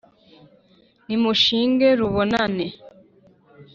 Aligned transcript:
Nimushinge 1.07 1.87
rubonane!” 1.99 2.67